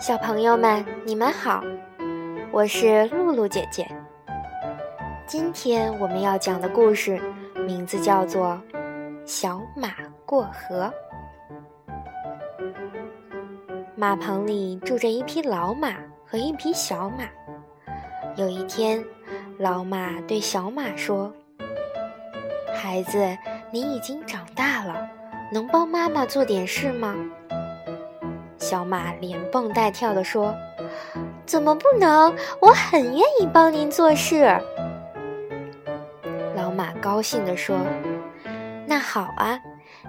[0.00, 1.62] 小朋友们，你们好，
[2.50, 3.86] 我是露露姐姐。
[5.26, 7.20] 今天我们要讲的故事
[7.66, 8.58] 名字叫做
[9.26, 9.90] 《小马
[10.24, 10.90] 过河》。
[13.94, 15.92] 马棚里住着一匹老马
[16.26, 17.24] 和一匹小马。
[18.36, 19.04] 有一天，
[19.58, 21.30] 老马对小马说
[22.74, 23.18] ：“孩子，
[23.70, 25.06] 你已经长大了，
[25.52, 27.14] 能帮妈妈做点事吗？”
[28.60, 30.54] 小马连蹦带跳地说
[31.46, 32.32] ：“怎么不能？
[32.60, 34.56] 我很愿意帮您做事。”
[36.54, 37.78] 老马高兴地说
[38.86, 39.58] ：“那好啊，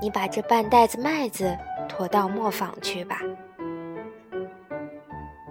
[0.00, 3.20] 你把这半袋子麦子驮到磨坊去吧。”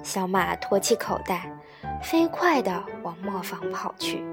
[0.01, 1.51] 小马托起口袋，
[2.01, 4.23] 飞快地往磨坊跑去。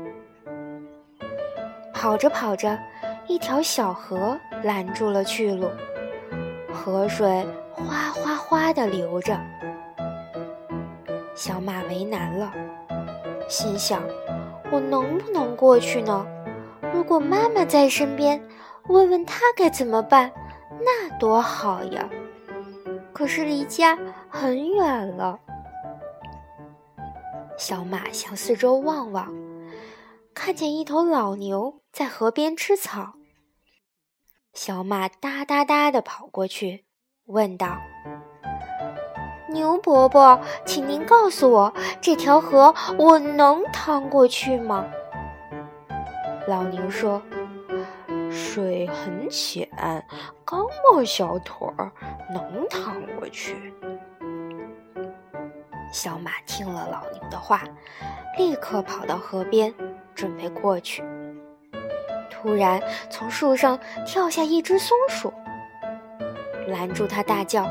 [1.92, 2.78] 跑着跑着，
[3.26, 5.68] 一条小河拦住了去路，
[6.72, 7.44] 河水
[7.74, 9.38] 哗哗哗地流着。
[11.34, 12.52] 小马为难了，
[13.48, 14.02] 心想
[14.70, 16.26] ：“我能不能过去呢？”
[16.92, 18.46] 如果妈妈在身边，
[18.88, 20.30] 问问她该怎么办，
[20.80, 22.08] 那多好呀！
[23.12, 25.40] 可是离家很远了。
[27.56, 29.32] 小马向四周望望，
[30.34, 33.14] 看见一头老牛在河边吃草。
[34.52, 36.84] 小马哒哒哒地跑过去，
[37.32, 37.78] 问道
[39.48, 44.84] ：“牛伯伯，请您告诉我，这条河我能趟过去吗？”
[46.46, 47.22] 老牛说
[48.30, 49.66] ：“水很浅，
[50.44, 51.90] 刚没小腿儿，
[52.30, 53.72] 能趟过去。”
[55.90, 57.62] 小马听了老牛的话，
[58.36, 59.72] 立刻跑到河边，
[60.14, 61.02] 准备过去。
[62.28, 65.32] 突然，从树上跳下一只松鼠，
[66.66, 67.66] 拦住他，大叫：“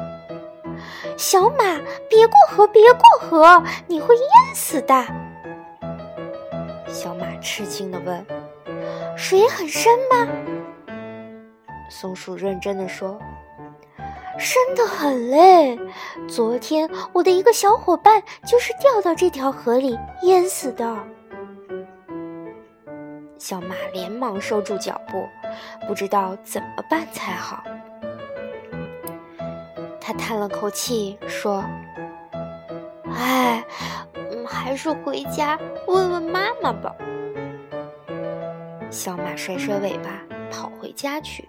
[1.18, 5.06] 小马，别过河，别过河，你会淹死的！”
[6.88, 8.26] 小马吃惊地问。
[9.18, 10.28] 水很深吗？
[11.90, 13.20] 松鼠认真的说
[14.40, 15.78] ：“深得很嘞！
[16.28, 20.98] 昨天我的一个小伙伴就是掉到这条河里淹死的。”
[23.38, 25.28] 小马连忙收住脚步，
[25.88, 27.64] 不知道怎么办才好。
[30.14, 31.64] 叹了口气说
[33.14, 33.64] ：“哎，
[34.14, 36.96] 嗯，还是回家问问妈妈吧。”
[38.92, 41.48] 小马甩甩尾巴，跑回家去。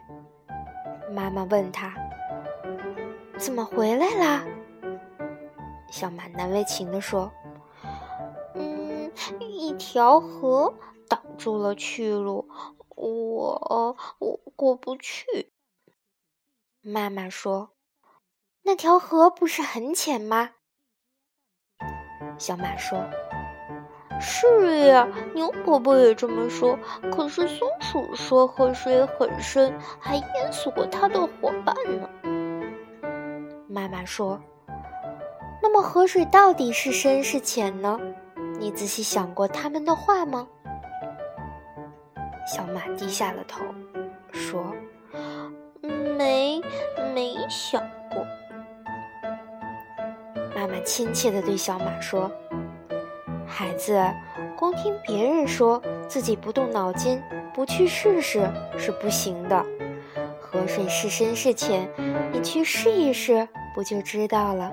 [1.10, 1.92] 妈妈问他
[3.36, 4.44] ：“怎么回来啦？”
[5.90, 7.30] 小马难为情地说
[8.54, 10.72] ：“嗯，一条河
[11.08, 12.48] 挡住了去路，
[12.94, 15.52] 我我过不去。”
[16.80, 17.72] 妈妈说
[18.62, 20.50] ：“那条河不是很浅吗？”
[22.38, 23.04] 小马说。
[24.24, 26.78] 是呀，牛伯伯也这么说。
[27.10, 32.08] 可是松鼠说河水很深，还淹死过它的伙伴呢。
[33.66, 34.40] 妈妈说
[35.60, 37.98] ：“那么河水到底是深是浅呢？
[38.60, 40.46] 你仔细想过他们的话吗？”
[42.46, 43.64] 小马低下了头，
[44.30, 44.72] 说
[46.16, 46.60] ：“没，
[47.12, 47.82] 没想
[50.72, 52.30] 过。”妈妈亲切地对小马说。
[53.46, 54.02] 孩子，
[54.56, 57.22] 光听别人说自己不动脑筋，
[57.52, 59.64] 不去试试是不行的。
[60.40, 61.86] 河水是深是浅，
[62.32, 64.72] 你去试一试，不就知道了？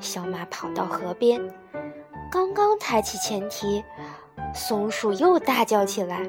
[0.00, 1.40] 小马跑到河边，
[2.30, 3.82] 刚刚抬起前蹄，
[4.54, 6.20] 松鼠又大叫起来：“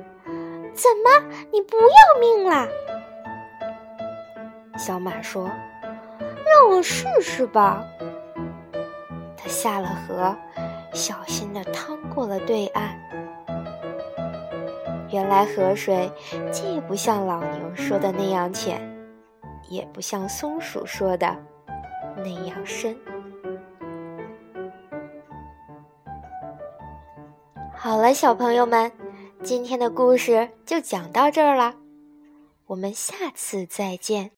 [0.74, 2.68] 怎么，你不要命啦？”
[4.78, 5.50] 小马说
[6.64, 7.84] ：“让我试试吧。”
[9.36, 10.34] 他下了河，
[10.94, 12.98] 小心地趟过了对岸。
[15.12, 16.10] 原来河水
[16.52, 18.82] 既不像老牛说的那样浅，
[19.70, 21.36] 也不像松鼠说的
[22.16, 22.98] 那样深。
[27.76, 28.90] 好了，小朋友们，
[29.44, 31.74] 今天的故事就讲到这儿了，
[32.68, 34.32] 我们下次再见。